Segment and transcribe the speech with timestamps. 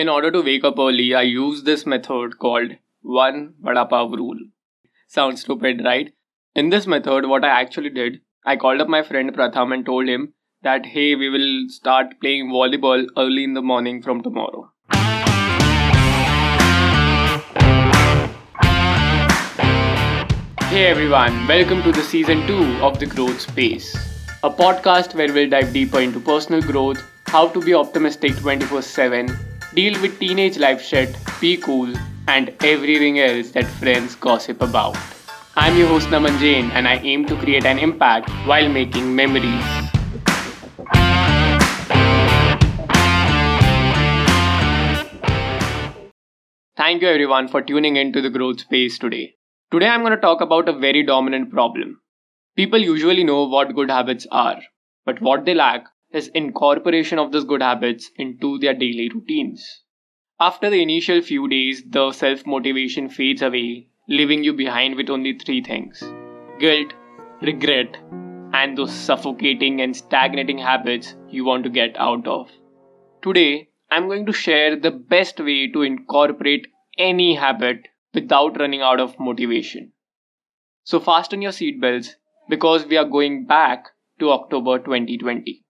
[0.00, 2.70] In order to wake up early, I use this method called
[3.02, 4.38] one vada pav rule.
[5.06, 6.14] Sounds stupid, right?
[6.54, 10.08] In this method, what I actually did, I called up my friend Pratham and told
[10.08, 10.32] him
[10.62, 14.72] that hey, we will start playing volleyball early in the morning from tomorrow.
[20.70, 23.94] Hey everyone, welcome to the season 2 of The Growth Space,
[24.42, 29.49] a podcast where we'll dive deeper into personal growth, how to be optimistic 24 7,
[29.74, 31.92] deal with teenage life shit, be cool,
[32.26, 34.96] and everything else that friends gossip about.
[35.56, 39.64] I'm your host Naman Jain and I aim to create an impact while making memories.
[46.76, 49.34] Thank you everyone for tuning in to the growth space today.
[49.70, 52.00] Today I'm going to talk about a very dominant problem.
[52.56, 54.60] People usually know what good habits are,
[55.06, 59.82] but what they lack is incorporation of those good habits into their daily routines.
[60.40, 65.38] After the initial few days, the self motivation fades away, leaving you behind with only
[65.38, 66.02] three things
[66.58, 66.92] guilt,
[67.42, 67.96] regret,
[68.52, 72.50] and those suffocating and stagnating habits you want to get out of.
[73.22, 76.66] Today, I'm going to share the best way to incorporate
[76.98, 79.92] any habit without running out of motivation.
[80.84, 82.14] So, fasten your seatbelts
[82.48, 83.86] because we are going back
[84.18, 85.64] to October 2020.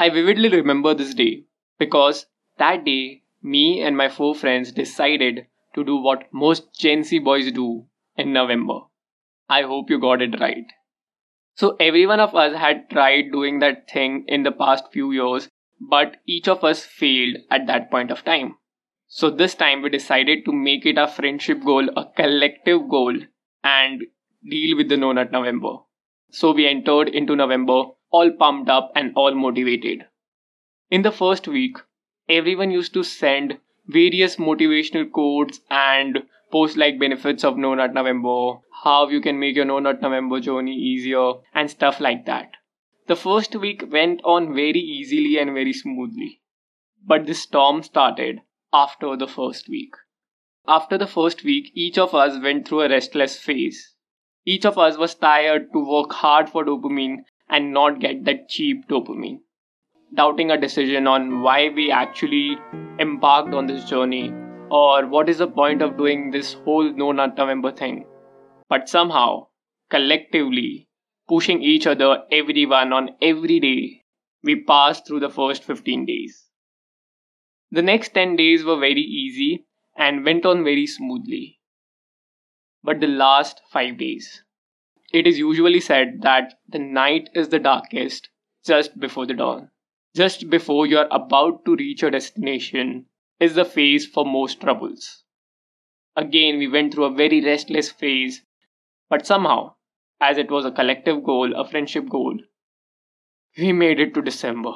[0.00, 1.44] I vividly remember this day
[1.78, 2.24] because
[2.56, 7.52] that day me and my four friends decided to do what most Gen Z boys
[7.52, 7.84] do
[8.16, 8.78] in November.
[9.50, 10.64] I hope you got it right.
[11.54, 15.50] So, every one of us had tried doing that thing in the past few years,
[15.78, 18.56] but each of us failed at that point of time.
[19.06, 23.18] So, this time we decided to make it a friendship goal, a collective goal,
[23.62, 24.04] and
[24.48, 25.74] deal with the No Nut November.
[26.30, 30.06] So, we entered into November all pumped up and all motivated.
[30.90, 31.76] In the first week,
[32.28, 38.58] everyone used to send various motivational quotes and post like benefits of No Nut November,
[38.82, 42.50] how you can make your No Nut November journey easier, and stuff like that.
[43.06, 46.40] The first week went on very easily and very smoothly.
[47.04, 48.40] But the storm started
[48.72, 49.94] after the first week.
[50.66, 53.94] After the first week, each of us went through a restless phase.
[54.44, 58.88] Each of us was tired to work hard for dopamine and not get that cheap
[58.88, 59.40] dopamine
[60.14, 62.58] doubting a decision on why we actually
[62.98, 64.32] embarked on this journey
[64.70, 68.06] or what is the point of doing this whole No Nut November thing.
[68.68, 69.48] But somehow,
[69.88, 70.88] collectively,
[71.28, 74.04] pushing each other, everyone on every day,
[74.42, 76.46] we passed through the first 15 days.
[77.70, 81.60] The next 10 days were very easy and went on very smoothly.
[82.82, 84.42] But the last 5 days,
[85.12, 88.28] it is usually said that the night is the darkest
[88.64, 89.70] just before the dawn
[90.14, 93.06] just before you are about to reach your destination
[93.38, 95.24] is the phase for most troubles.
[96.16, 98.42] Again, we went through a very restless phase,
[99.08, 99.74] but somehow,
[100.20, 102.36] as it was a collective goal, a friendship goal,
[103.56, 104.72] we made it to December.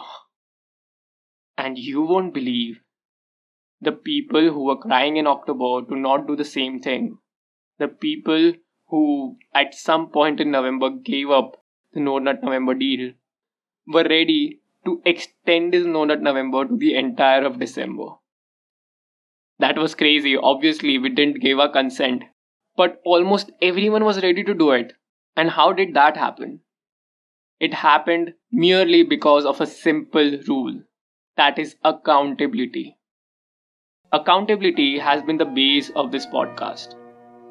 [1.59, 2.81] And you won't believe
[3.81, 7.19] the people who were crying in October to not do the same thing.
[7.79, 8.55] The people
[8.95, 11.57] who, at some point in November, gave up
[11.93, 13.11] the No Nut November deal
[13.89, 18.11] were ready to extend his No Nut November to the entire of December.
[19.59, 20.37] That was crazy.
[20.37, 22.23] Obviously, we didn't give our consent,
[22.77, 24.93] but almost everyone was ready to do it.
[25.37, 26.61] And how did that happen?
[27.59, 30.83] It happened merely because of a simple rule
[31.37, 32.97] that is accountability.
[34.13, 36.95] Accountability has been the base of this podcast.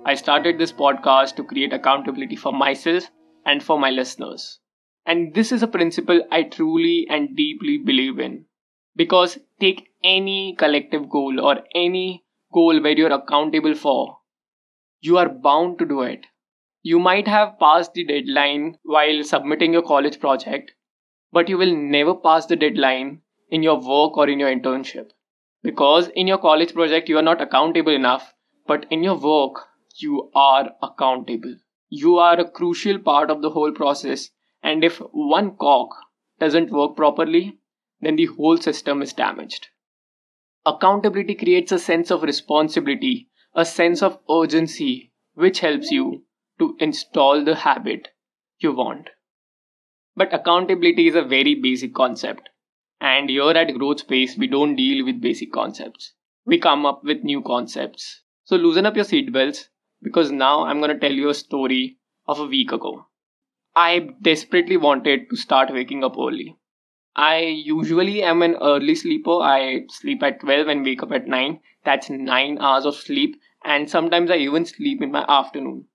[0.05, 3.09] I started this podcast to create accountability for myself
[3.45, 4.59] and for my listeners.
[5.05, 8.45] And this is a principle I truly and deeply believe in.
[8.97, 14.17] Because take any collective goal or any goal where you're accountable for,
[14.99, 16.25] you are bound to do it.
[16.81, 20.73] You might have passed the deadline while submitting your college project,
[21.31, 25.11] but you will never pass the deadline in your work or in your internship.
[25.61, 28.33] Because in your college project, you are not accountable enough,
[28.67, 29.61] but in your work,
[29.95, 31.55] you are accountable.
[31.89, 34.31] You are a crucial part of the whole process
[34.61, 35.89] and if one cog
[36.39, 37.59] doesn't work properly,
[38.01, 39.67] then the whole system is damaged.
[40.65, 46.23] Accountability creates a sense of responsibility, a sense of urgency, which helps you
[46.59, 48.09] to install the habit
[48.59, 49.09] you want.
[50.15, 52.49] But accountability is a very basic concept.
[53.01, 56.13] And here at Growth Space, we don't deal with basic concepts.
[56.45, 58.21] We come up with new concepts.
[58.45, 59.67] So loosen up your seatbelts
[60.03, 61.97] because now I'm going to tell you a story
[62.27, 63.07] of a week ago.
[63.75, 66.57] I desperately wanted to start waking up early.
[67.15, 69.39] I usually am an early sleeper.
[69.39, 71.59] I sleep at 12 and wake up at 9.
[71.85, 73.35] That's 9 hours of sleep,
[73.65, 75.85] and sometimes I even sleep in my afternoon.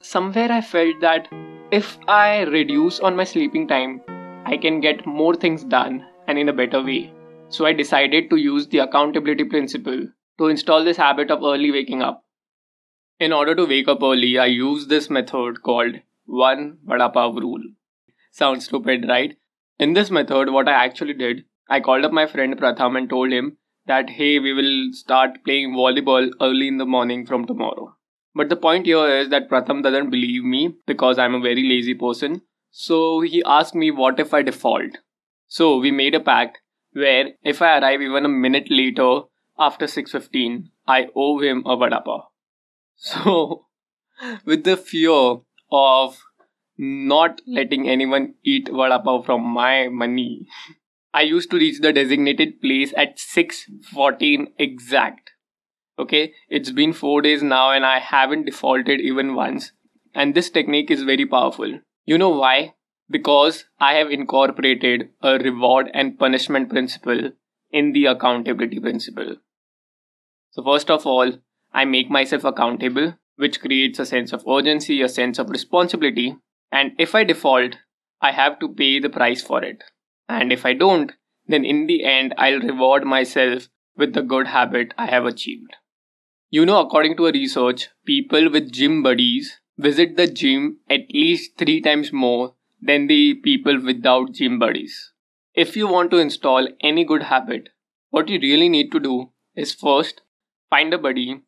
[0.00, 1.28] Somewhere I felt that
[1.72, 4.02] if I reduce on my sleeping time,
[4.44, 7.12] I can get more things done and in a better way.
[7.48, 10.06] So I decided to use the accountability principle
[10.38, 12.25] to install this habit of early waking up.
[13.18, 15.94] In order to wake up early, I use this method called
[16.26, 17.62] one Vada Pav rule.
[18.30, 19.38] Sounds stupid, right?
[19.78, 23.32] In this method, what I actually did, I called up my friend Pratham and told
[23.32, 27.96] him that hey, we will start playing volleyball early in the morning from tomorrow.
[28.34, 31.94] But the point here is that Pratham doesn't believe me because I'm a very lazy
[31.94, 32.42] person.
[32.70, 34.98] So he asked me what if I default.
[35.48, 36.58] So we made a pact
[36.92, 39.22] where if I arrive even a minute later
[39.58, 42.24] after 6:15, I owe him a vada pav.
[42.96, 43.66] So
[44.44, 45.36] with the fear
[45.70, 46.18] of
[46.78, 50.46] not letting anyone eat vada pav from my money,
[51.14, 55.30] I used to reach the designated place at 6:14 exact.
[55.98, 59.72] Okay, it's been 4 days now and I haven't defaulted even once.
[60.14, 61.80] And this technique is very powerful.
[62.04, 62.74] You know why?
[63.08, 67.32] Because I have incorporated a reward and punishment principle
[67.70, 69.36] in the accountability principle.
[70.50, 71.32] So first of all,
[71.76, 76.34] I make myself accountable, which creates a sense of urgency, a sense of responsibility,
[76.72, 77.76] and if I default,
[78.22, 79.84] I have to pay the price for it.
[80.26, 81.12] And if I don't,
[81.46, 85.76] then in the end, I'll reward myself with the good habit I have achieved.
[86.48, 91.58] You know, according to a research, people with gym buddies visit the gym at least
[91.58, 95.12] three times more than the people without gym buddies.
[95.54, 97.68] If you want to install any good habit,
[98.08, 100.22] what you really need to do is first
[100.70, 101.42] find a buddy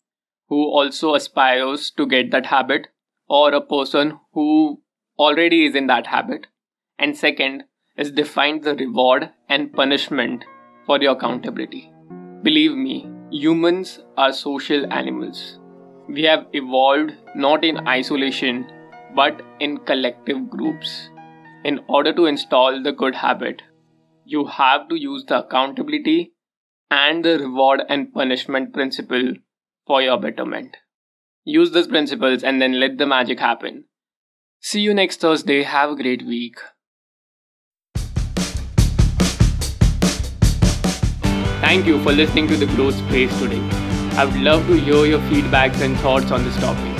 [0.48, 2.88] who also aspires to get that habit
[3.28, 4.80] or a person who
[5.18, 6.46] already is in that habit.
[6.98, 7.64] And second
[7.96, 10.44] is define the reward and punishment
[10.86, 11.92] for your accountability.
[12.42, 15.58] Believe me, humans are social animals.
[16.08, 18.66] We have evolved not in isolation
[19.14, 21.10] but in collective groups.
[21.64, 23.62] In order to install the good habit,
[24.24, 26.32] you have to use the accountability
[26.90, 29.34] and the reward and punishment principle
[29.88, 30.76] for your betterment.
[31.44, 33.84] Use these principles and then let the magic happen.
[34.60, 35.62] See you next Thursday.
[35.62, 36.58] Have a great week.
[41.62, 43.60] Thank you for listening to the Growth Space today.
[44.18, 46.94] I would love to hear your feedbacks and thoughts on this topic.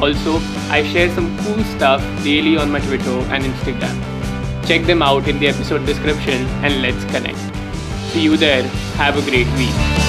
[0.00, 0.38] Also,
[0.70, 4.66] I share some cool stuff daily on my Twitter and Instagram.
[4.66, 7.38] Check them out in the episode description and let's connect.
[8.12, 8.62] See you there.
[9.02, 10.03] Have a great week.